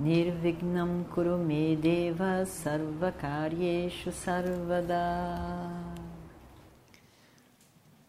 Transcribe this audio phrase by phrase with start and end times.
[0.00, 5.68] Nirvignam Kurume Deva Sarvakaryeshu Sarvada.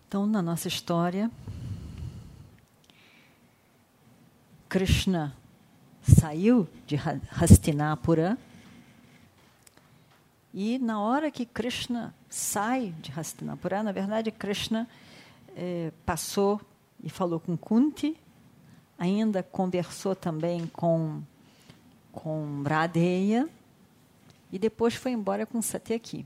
[0.07, 1.29] Então, na nossa história,
[4.69, 5.35] Krishna
[6.01, 6.95] saiu de
[7.29, 8.37] Hastinapura
[10.53, 14.87] e na hora que Krishna sai de Hastinapura, na verdade Krishna
[15.57, 16.61] eh, passou
[17.03, 18.15] e falou com Kunti,
[18.97, 21.21] ainda conversou também com
[22.11, 23.47] com Radeya
[24.51, 26.25] e depois foi embora com Satyaki.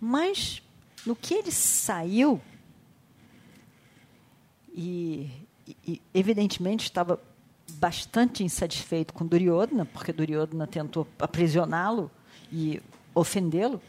[0.00, 0.62] Mas
[1.06, 2.40] no que ele saiu
[4.74, 5.30] e,
[5.86, 7.20] e evidentemente estava
[7.74, 12.10] bastante insatisfeito com Duryodhana, porque Duryodhana tentou aprisioná-lo
[12.50, 12.80] e
[13.14, 13.80] ofendê-lo.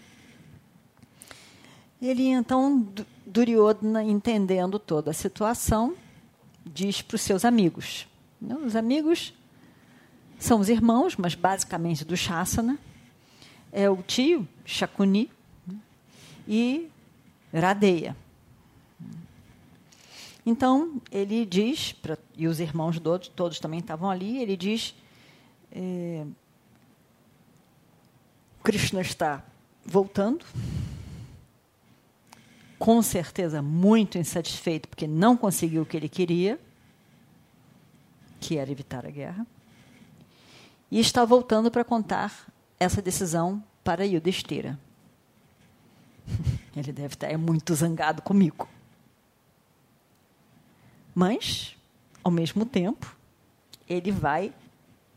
[2.02, 2.88] Ele então
[3.26, 5.96] Duryodhana, entendendo toda a situação,
[6.66, 8.08] diz para os seus amigos.
[8.42, 9.34] Né, os amigos
[10.40, 12.78] são os irmãos, mas basicamente do Shasana.
[13.72, 15.32] É o tio, Shakuni,
[16.48, 16.90] e
[17.54, 18.16] Radeya.
[20.46, 21.96] Então, ele diz,
[22.36, 24.94] e os irmãos todos, todos também estavam ali, ele diz:
[25.72, 26.26] é,
[28.62, 29.44] Krishna está
[29.86, 30.46] voltando,
[32.78, 36.60] com certeza muito insatisfeito, porque não conseguiu o que ele queria,
[38.42, 39.48] que era evitar a guerra
[40.94, 42.48] e está voltando para contar
[42.80, 44.78] essa decisão para Yudhishthira.
[46.78, 48.70] Ele deve estar é muito zangado comigo.
[51.16, 51.76] Mas,
[52.24, 53.16] ao mesmo tempo,
[53.90, 54.54] ele vai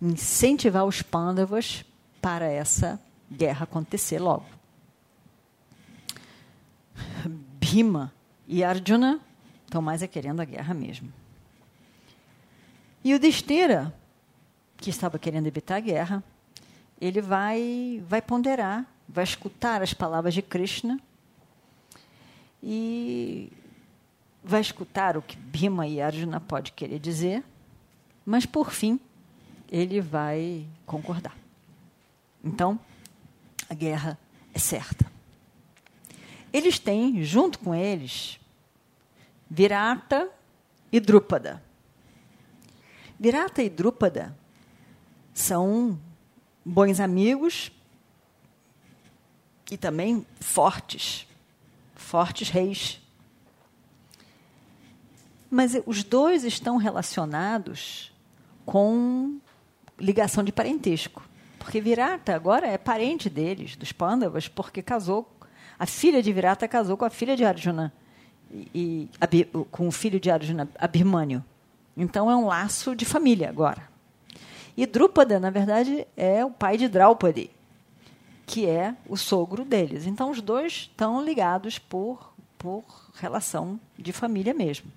[0.00, 1.84] incentivar os Pandavas
[2.22, 2.98] para essa
[3.30, 4.46] guerra acontecer logo.
[7.60, 8.12] Bhima
[8.48, 9.20] e Arjuna
[9.66, 11.12] estão mais é querendo a guerra mesmo.
[13.04, 13.94] E o Destira
[14.76, 16.24] que estava querendo evitar a guerra,
[17.00, 21.00] ele vai, vai ponderar, vai escutar as palavras de Krishna
[22.62, 23.52] e
[24.42, 27.44] vai escutar o que Bhima e Arjuna pode querer dizer,
[28.24, 28.98] mas por fim
[29.70, 31.36] ele vai concordar.
[32.42, 32.78] Então,
[33.68, 34.18] a guerra
[34.54, 35.10] é certa.
[36.52, 38.38] Eles têm, junto com eles,
[39.50, 40.28] Virata
[40.90, 41.62] e Drúpada.
[43.18, 44.36] Virata e Drúpada
[45.36, 45.98] são
[46.64, 47.70] bons amigos
[49.70, 51.26] e também fortes,
[51.94, 53.02] fortes reis.
[55.50, 58.10] Mas os dois estão relacionados
[58.64, 59.38] com
[60.00, 61.22] ligação de parentesco.
[61.58, 65.30] Porque Virata agora é parente deles, dos Pandavas, porque casou.
[65.78, 67.92] A filha de Virata casou com a filha de Arjuna,
[68.50, 71.44] e, e com o filho de Arjuna, Abhimanyu.
[71.94, 73.95] Então é um laço de família agora.
[74.76, 77.50] E Drúpada, na verdade, é o pai de Draupadi,
[78.44, 80.06] que é o sogro deles.
[80.06, 84.92] Então, os dois estão ligados por, por relação de família mesmo.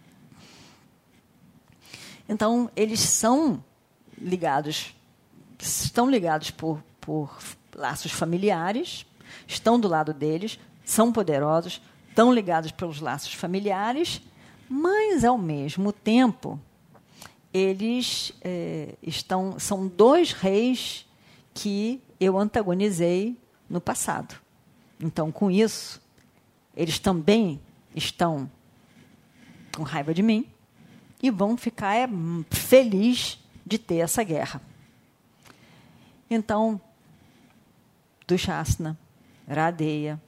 [2.28, 3.64] Então, eles são
[4.18, 4.94] ligados,
[5.58, 7.40] estão ligados por, por
[7.74, 9.06] laços familiares,
[9.48, 14.22] estão do lado deles, são poderosos, estão ligados pelos laços familiares,
[14.68, 16.60] mas, ao mesmo tempo,
[17.54, 21.06] eles é, estão são dois reis
[21.54, 23.38] que eu antagonizei
[23.70, 24.36] no passado.
[25.00, 26.02] Então, com isso,
[26.76, 27.60] eles também
[27.96, 28.50] estão
[29.76, 30.46] com raiva de mim
[31.22, 32.08] e vão ficar é,
[32.50, 34.62] felizes de ter essa guerra.
[36.30, 36.80] Então,
[38.28, 38.98] do Shasna,
[39.48, 40.22] Radeia,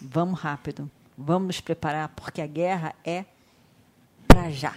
[0.00, 3.24] vamos rápido, vamos nos preparar, porque a guerra é
[4.26, 4.76] para já.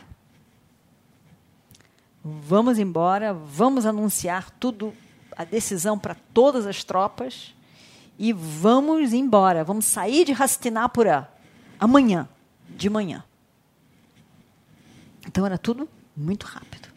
[2.24, 4.94] Vamos embora, vamos anunciar tudo,
[5.36, 7.54] a decisão para todas as tropas
[8.18, 9.64] e vamos embora.
[9.64, 11.32] Vamos sair de Hastinapura
[11.80, 12.28] amanhã,
[12.70, 13.24] de manhã.
[15.26, 16.90] Então era tudo muito rápido.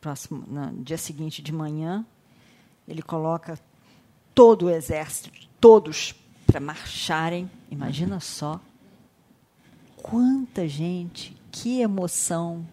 [0.00, 2.04] Próximo, no dia seguinte de manhã,
[2.86, 3.58] ele coloca
[4.34, 6.14] todo o exército, todos
[6.46, 7.50] para marcharem.
[7.70, 8.60] Imagina só
[9.96, 12.66] quanta gente, que emoção,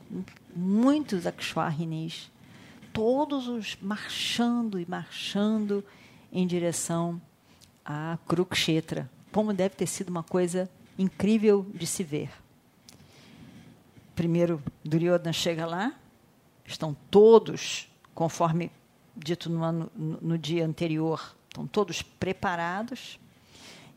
[0.56, 2.32] muitos Akshwarhinis,
[2.94, 5.84] todos os marchando e marchando
[6.32, 7.22] em direção
[7.86, 9.10] a Kurukshetra.
[9.32, 12.30] Como deve ter sido uma coisa incrível de se ver.
[14.16, 15.94] Primeiro, Duryodhana chega lá,
[16.66, 18.72] estão todos, conforme
[19.16, 23.20] dito no, ano, no dia anterior, estão todos preparados,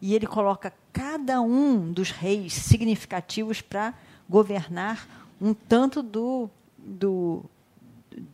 [0.01, 3.95] e ele coloca cada um dos reis significativos para
[4.29, 6.49] governar um tanto do,
[6.79, 7.45] do,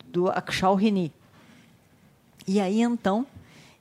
[0.07, 1.13] do Akshaurhini.
[2.47, 3.27] E aí, então,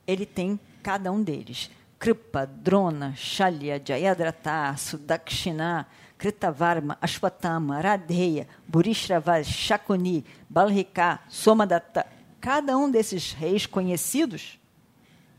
[0.06, 1.70] ele tem cada um deles.
[1.98, 5.86] Kripa, Drona, Shalya, Jayadratha, Sudakshina,
[6.16, 12.06] Kritavarma, Ashwatthama, Radheya, Burishravaj, Shakuni, Balrika, Somadatta.
[12.40, 14.58] Cada um desses reis conhecidos,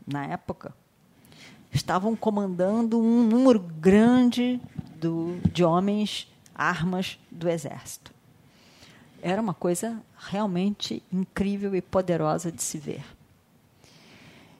[0.06, 0.72] na época,
[1.72, 4.60] estavam comandando um número grande
[4.96, 8.12] do, de homens, armas do exército.
[9.20, 13.04] Era uma coisa realmente incrível e poderosa de se ver.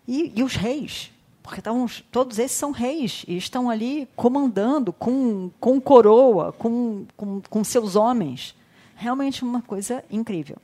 [0.06, 1.12] E, e os reis,
[1.42, 7.40] porque estavam, todos esses são reis e estão ali comandando com, com coroa, com, com,
[7.40, 8.54] com seus homens.
[8.94, 10.58] Realmente uma coisa incrível.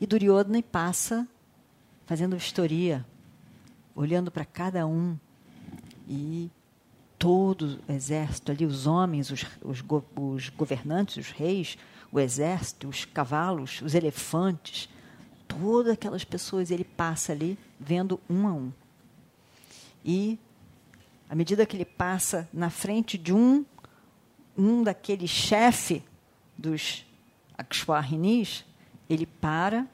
[0.00, 1.26] E Duryodhana passa
[2.06, 3.04] fazendo vistoria,
[3.94, 5.16] olhando para cada um
[6.08, 6.50] e
[7.24, 9.82] todo o exército ali, os homens, os, os,
[10.14, 11.78] os governantes, os reis,
[12.12, 14.90] o exército, os cavalos, os elefantes,
[15.48, 18.70] todas aquelas pessoas, ele passa ali vendo um a um.
[20.04, 20.38] E,
[21.26, 23.64] à medida que ele passa na frente de um,
[24.54, 26.02] um daqueles chefe
[26.58, 27.06] dos
[27.56, 28.66] Akshwarinis,
[29.08, 29.86] ele para,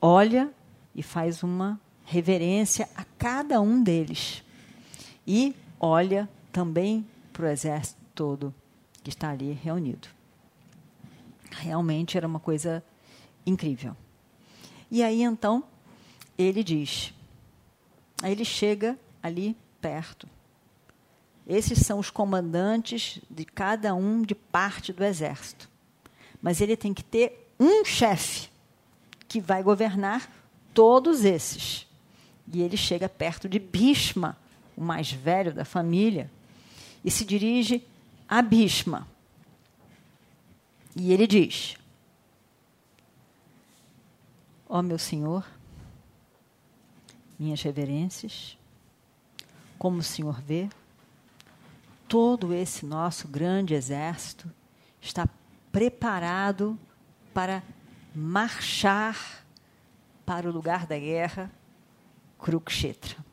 [0.00, 0.52] olha
[0.94, 4.44] e faz uma reverência a cada um deles.
[5.26, 8.54] E olha também para o exército todo
[9.04, 10.08] que está ali reunido.
[11.50, 12.82] Realmente era uma coisa
[13.44, 13.94] incrível.
[14.90, 15.62] E aí então
[16.38, 17.12] ele diz,
[18.22, 20.26] aí ele chega ali perto.
[21.46, 25.68] Esses são os comandantes de cada um de parte do exército.
[26.40, 28.48] Mas ele tem que ter um chefe
[29.28, 30.32] que vai governar
[30.72, 31.86] todos esses.
[32.50, 34.38] E ele chega perto de Bhishma,
[34.74, 36.30] o mais velho da família,
[37.04, 37.86] e se dirige
[38.28, 39.06] a Bhishma.
[40.94, 41.76] E ele diz:
[44.68, 45.46] Ó oh, meu Senhor,
[47.38, 48.58] minhas reverências,
[49.78, 50.68] como o Senhor vê,
[52.08, 54.50] todo esse nosso grande exército
[55.00, 55.28] está
[55.70, 56.78] preparado
[57.34, 57.62] para
[58.14, 59.44] marchar
[60.24, 61.50] para o lugar da guerra,
[62.38, 63.25] Kurukshetra.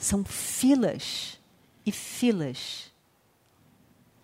[0.00, 1.38] São filas
[1.86, 2.90] e filas,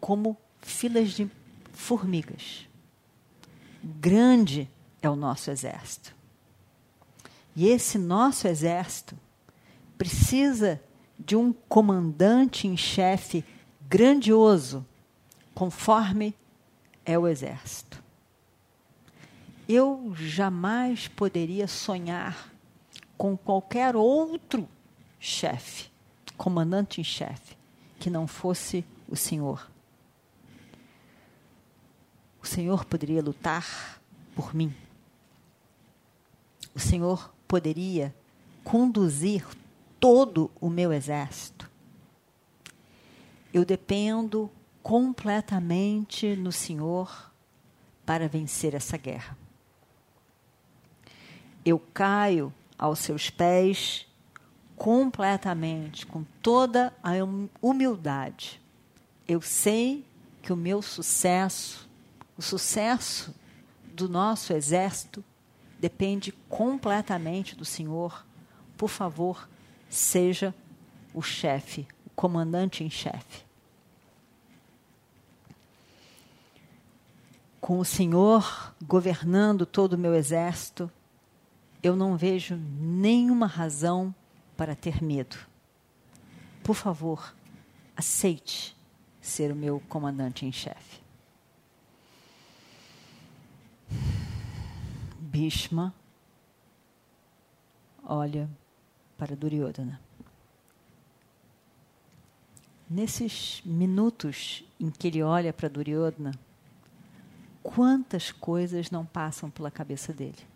[0.00, 1.30] como filas de
[1.72, 2.66] formigas
[3.86, 4.68] grande
[5.00, 6.14] é o nosso exército.
[7.54, 9.16] E esse nosso exército
[9.96, 10.82] precisa
[11.18, 13.44] de um comandante em chefe
[13.88, 14.84] grandioso,
[15.54, 16.34] conforme
[17.04, 18.02] é o exército.
[19.68, 22.52] Eu jamais poderia sonhar
[23.16, 24.68] com qualquer outro
[25.18, 25.90] chefe,
[26.36, 27.56] comandante em chefe,
[27.98, 29.70] que não fosse o Senhor.
[32.42, 34.00] O Senhor poderia lutar
[34.34, 34.74] por mim.
[36.74, 38.14] O Senhor poderia
[38.62, 39.46] conduzir
[39.98, 41.70] todo o meu exército.
[43.52, 44.50] Eu dependo
[44.82, 47.32] completamente no Senhor
[48.04, 49.36] para vencer essa guerra.
[51.64, 54.06] Eu caio aos seus pés
[54.76, 57.12] completamente, com toda a
[57.60, 58.60] humildade.
[59.26, 60.04] Eu sei
[60.42, 61.86] que o meu sucesso
[62.36, 63.34] o sucesso
[63.94, 65.24] do nosso exército
[65.78, 68.26] depende completamente do Senhor.
[68.76, 69.48] Por favor,
[69.88, 70.54] seja
[71.14, 73.44] o chefe, o comandante em chefe.
[77.58, 80.90] Com o Senhor governando todo o meu exército,
[81.82, 84.14] eu não vejo nenhuma razão
[84.56, 85.36] para ter medo.
[86.62, 87.34] Por favor,
[87.96, 88.76] aceite
[89.20, 91.00] ser o meu comandante em chefe.
[95.18, 95.94] Bhishma
[98.02, 98.48] olha
[99.18, 100.00] para Duryodhana.
[102.88, 106.32] Nesses minutos em que ele olha para Duryodhana,
[107.62, 110.55] quantas coisas não passam pela cabeça dele?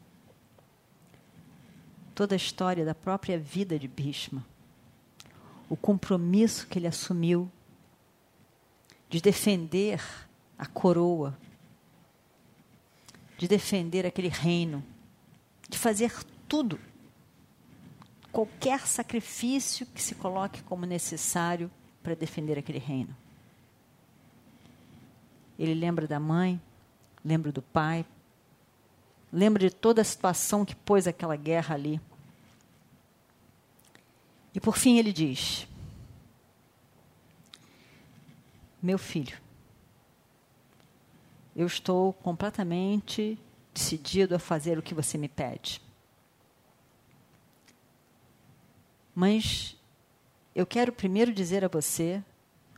[2.15, 4.45] Toda a história da própria vida de Bhishma,
[5.69, 7.51] o compromisso que ele assumiu
[9.09, 10.01] de defender
[10.59, 11.37] a coroa
[13.41, 14.85] de defender aquele reino,
[15.67, 16.13] de fazer
[16.47, 16.79] tudo,
[18.31, 21.71] qualquer sacrifício que se coloque como necessário
[22.03, 23.17] para defender aquele reino.
[25.59, 26.61] Ele lembra da mãe,
[27.25, 28.05] lembra do pai,
[29.33, 32.01] lembra de toda a situação que pôs aquela guerra ali.
[34.55, 35.67] E por fim ele diz:
[38.83, 39.39] Meu filho,
[41.55, 43.39] eu estou completamente
[43.73, 45.81] decidido a fazer o que você me pede.
[49.15, 49.77] Mas
[50.55, 52.23] eu quero primeiro dizer a você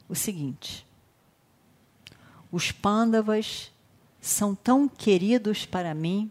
[0.09, 0.87] o seguinte:
[2.51, 3.73] os pândavas
[4.21, 6.31] são tão queridos para mim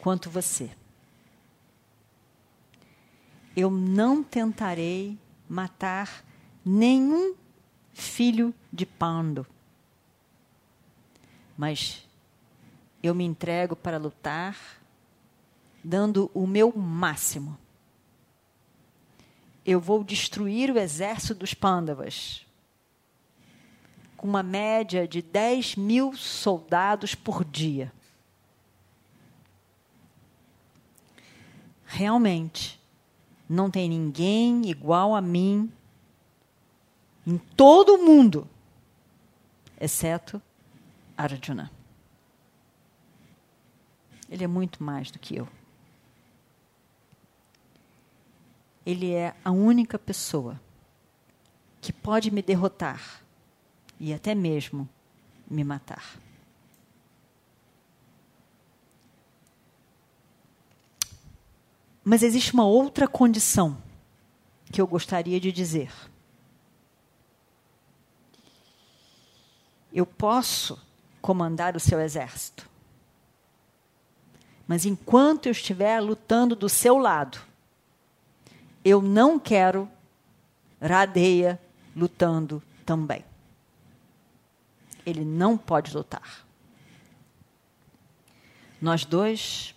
[0.00, 0.70] quanto você.
[3.56, 6.24] Eu não tentarei matar
[6.64, 7.34] nenhum
[7.92, 9.46] filho de Pando
[11.60, 12.08] mas
[13.02, 14.56] eu me entrego para lutar,
[15.84, 17.58] dando o meu máximo.
[19.62, 22.46] Eu vou destruir o exército dos Pândavas,
[24.16, 27.92] com uma média de 10 mil soldados por dia.
[31.92, 32.80] Realmente,
[33.48, 35.72] não tem ninguém igual a mim
[37.26, 38.48] em todo o mundo,
[39.78, 40.40] exceto
[41.16, 41.68] Arjuna.
[44.28, 45.48] Ele é muito mais do que eu.
[48.86, 50.60] Ele é a única pessoa
[51.80, 53.20] que pode me derrotar
[53.98, 54.88] e até mesmo
[55.50, 56.20] me matar.
[62.10, 63.80] Mas existe uma outra condição
[64.72, 65.92] que eu gostaria de dizer.
[69.92, 70.76] Eu posso
[71.22, 72.68] comandar o seu exército.
[74.66, 77.38] Mas enquanto eu estiver lutando do seu lado,
[78.84, 79.88] eu não quero
[80.82, 81.60] Radeia
[81.94, 83.24] lutando também.
[85.06, 86.44] Ele não pode lutar.
[88.82, 89.76] Nós dois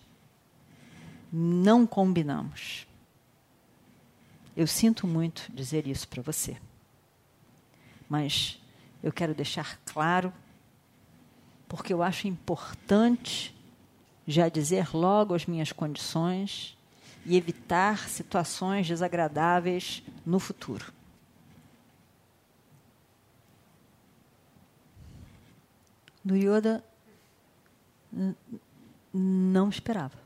[1.36, 2.86] não combinamos.
[4.56, 6.56] Eu sinto muito dizer isso para você.
[8.08, 8.60] Mas
[9.02, 10.32] eu quero deixar claro
[11.66, 13.52] porque eu acho importante
[14.28, 16.78] já dizer logo as minhas condições
[17.26, 20.92] e evitar situações desagradáveis no futuro.
[26.24, 26.84] Duryodhana
[29.12, 30.23] não esperava.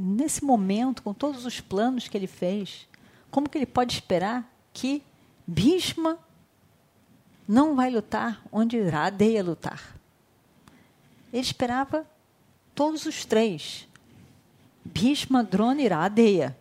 [0.00, 2.86] Nesse momento, com todos os planos que ele fez,
[3.32, 5.02] como que ele pode esperar que
[5.44, 6.18] Bhishma
[7.48, 9.96] não vai lutar onde Radeia lutar.
[11.32, 12.06] Ele esperava
[12.76, 13.88] todos os três,
[14.84, 16.56] Bhishma, Drona e Radeia,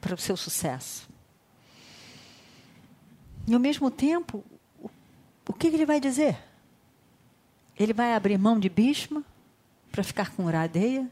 [0.00, 1.06] para o seu sucesso.
[3.46, 4.42] E ao mesmo tempo,
[5.46, 6.38] o, que ele vai dizer?
[7.78, 9.22] Ele vai abrir mão de Bhishma
[9.92, 11.10] para ficar com Radeia?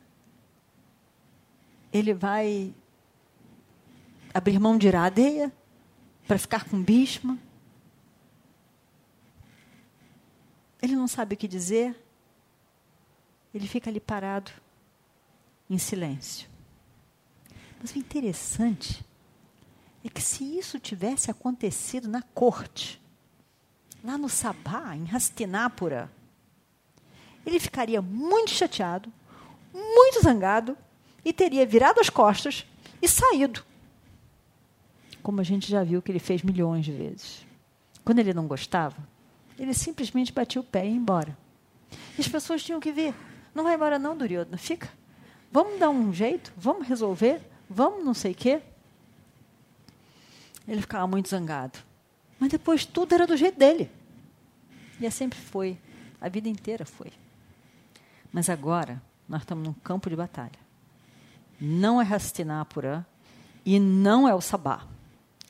[1.92, 2.75] Ele vai
[4.33, 5.52] abrir mão de Radeia
[6.26, 7.38] para ficar com Bhishma?
[10.80, 11.97] Ele não sabe o que dizer.
[13.52, 14.50] Ele fica ali parado,
[15.68, 16.49] em silêncio.
[17.80, 19.04] Mas o interessante
[20.04, 23.00] é que se isso tivesse acontecido na corte,
[24.04, 26.11] lá no Sabá, em Hastinapura,
[27.45, 29.12] ele ficaria muito chateado,
[29.73, 30.76] muito zangado
[31.25, 32.65] e teria virado as costas
[33.01, 33.65] e saído.
[35.23, 37.47] Como a gente já viu que ele fez milhões de vezes.
[38.05, 38.97] Quando ele não gostava,
[39.59, 41.37] ele simplesmente batia o pé e ia embora.
[42.17, 43.15] E as pessoas tinham que ver.
[43.55, 44.89] Não vai embora não, Duryodhana, fica.
[45.51, 48.63] Vamos dar um jeito, vamos resolver, vamos não sei o quê.
[50.67, 51.79] Ele ficava muito zangado.
[52.39, 53.91] Mas depois tudo era do jeito dele.
[55.01, 55.79] E é sempre foi.
[56.21, 57.13] A vida inteira foi.
[58.33, 60.68] Mas agora nós estamos num campo de batalha.
[61.61, 63.07] Não é Hastinapura
[63.65, 64.87] e não é o Sabá.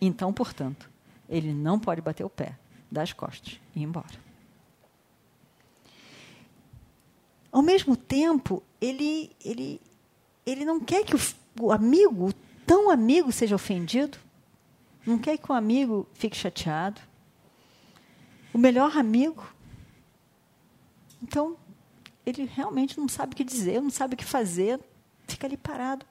[0.01, 0.91] Então, portanto,
[1.29, 2.59] ele não pode bater o pé
[2.91, 4.29] das costas e ir embora.
[7.51, 9.81] Ao mesmo tempo, ele, ele,
[10.47, 11.21] ele não quer que o,
[11.61, 12.33] o amigo, o
[12.67, 14.19] tão amigo, seja ofendido.
[15.07, 17.01] Não quer que o amigo fique chateado.
[18.53, 19.47] O melhor amigo.
[21.23, 21.57] Então,
[22.25, 24.79] ele realmente não sabe o que dizer, não sabe o que fazer,
[25.29, 26.05] fica ali parado.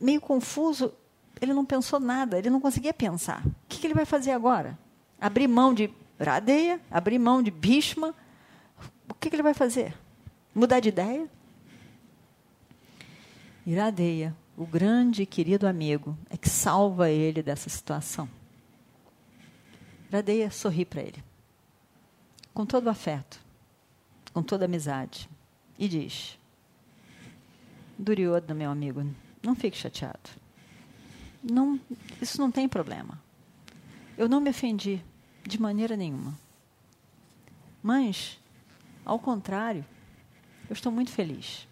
[0.00, 0.92] Meio confuso,
[1.40, 3.44] ele não pensou nada, ele não conseguia pensar.
[3.44, 4.78] O que, que ele vai fazer agora?
[5.20, 5.90] abrir mão de
[6.20, 8.14] Radeia, abrir mão de Bhishma.
[9.20, 9.96] que, que ele vai fazer?
[10.54, 11.28] Mudar de ideia?
[13.66, 18.28] Iradeia, o grande e querido amigo, é que salva ele dessa situação.
[20.08, 21.22] Iradeia sorri para ele,
[22.54, 23.38] com todo o afeto,
[24.32, 25.28] com toda amizade,
[25.78, 26.37] e diz:
[27.98, 29.04] Duryodhana, meu amigo,
[29.42, 30.30] não fique chateado.
[31.42, 31.80] Não,
[32.22, 33.20] isso não tem problema.
[34.16, 35.02] Eu não me ofendi
[35.42, 36.38] de maneira nenhuma.
[37.82, 38.38] Mas,
[39.04, 39.84] ao contrário,
[40.68, 41.66] eu estou muito feliz.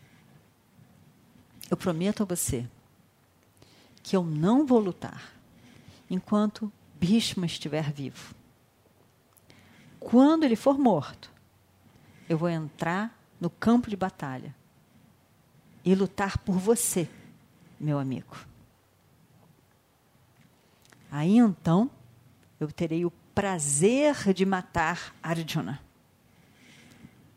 [1.70, 2.68] Eu prometo a você
[4.02, 5.32] que eu não vou lutar
[6.08, 8.34] enquanto Bhishma estiver vivo.
[9.98, 11.30] Quando ele for morto,
[12.28, 14.54] eu vou entrar no campo de batalha
[15.86, 17.08] e lutar por você,
[17.78, 18.36] meu amigo.
[21.08, 21.88] Aí então
[22.58, 25.80] eu terei o prazer de matar Arjuna,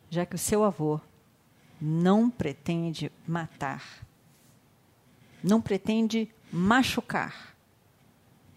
[0.09, 0.99] já que o seu avô
[1.79, 4.03] não pretende matar,
[5.43, 7.55] não pretende machucar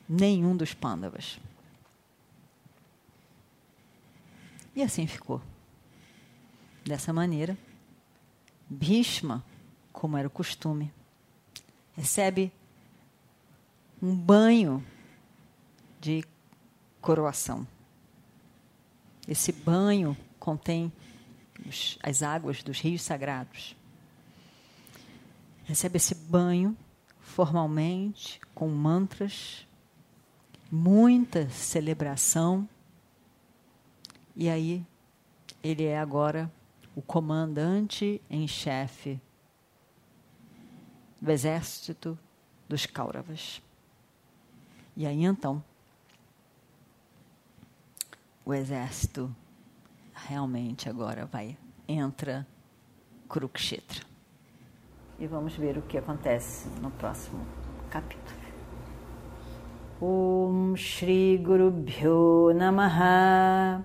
[0.08, 1.38] nenhum dos pândavas.
[4.74, 5.42] E assim ficou.
[6.82, 7.58] Dessa maneira,
[8.70, 9.44] Bhishma,
[10.02, 10.92] como era o costume,
[11.92, 12.52] recebe
[14.02, 14.84] um banho
[16.00, 16.24] de
[17.00, 17.64] coroação.
[19.28, 20.92] Esse banho contém
[21.64, 23.76] os, as águas dos rios sagrados.
[25.66, 26.76] Recebe esse banho
[27.20, 29.68] formalmente, com mantras,
[30.68, 32.68] muita celebração.
[34.34, 34.84] E aí,
[35.62, 36.52] ele é agora
[36.96, 39.20] o comandante em chefe
[41.22, 42.18] do exército
[42.68, 43.62] dos Kauravas.
[44.96, 45.62] E aí então,
[48.44, 49.34] o exército
[50.12, 52.44] realmente agora vai entra
[53.28, 54.04] Kurukshetra.
[55.20, 57.46] E vamos ver o que acontece no próximo
[57.88, 58.42] capítulo.
[60.00, 63.84] Om Shri Guru Bhyo Namaha